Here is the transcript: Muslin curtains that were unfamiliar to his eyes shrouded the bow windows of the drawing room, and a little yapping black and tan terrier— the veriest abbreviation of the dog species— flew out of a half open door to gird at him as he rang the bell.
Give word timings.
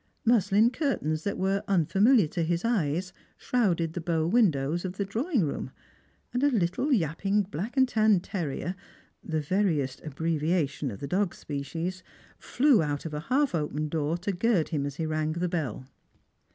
Muslin 0.25 0.71
curtains 0.71 1.23
that 1.23 1.37
were 1.37 1.61
unfamiliar 1.67 2.25
to 2.25 2.41
his 2.41 2.65
eyes 2.65 3.13
shrouded 3.37 3.93
the 3.93 4.01
bow 4.01 4.25
windows 4.25 4.83
of 4.83 4.97
the 4.97 5.05
drawing 5.05 5.43
room, 5.43 5.69
and 6.33 6.41
a 6.43 6.49
little 6.49 6.91
yapping 6.91 7.43
black 7.43 7.77
and 7.77 7.87
tan 7.87 8.19
terrier— 8.19 8.73
the 9.33 9.41
veriest 9.41 10.01
abbreviation 10.03 10.89
of 10.89 11.01
the 11.01 11.07
dog 11.07 11.35
species— 11.35 12.01
flew 12.39 12.81
out 12.81 13.05
of 13.05 13.13
a 13.13 13.19
half 13.29 13.53
open 13.53 13.89
door 13.89 14.17
to 14.17 14.31
gird 14.31 14.61
at 14.61 14.69
him 14.69 14.87
as 14.87 14.95
he 14.95 15.05
rang 15.05 15.33
the 15.33 15.47
bell. 15.47 15.85